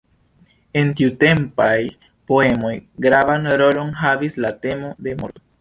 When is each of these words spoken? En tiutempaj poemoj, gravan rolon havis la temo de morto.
En 0.79 0.89
tiutempaj 1.01 1.75
poemoj, 2.31 2.73
gravan 3.07 3.47
rolon 3.63 3.95
havis 4.03 4.43
la 4.47 4.57
temo 4.67 4.95
de 5.09 5.19
morto. 5.23 5.47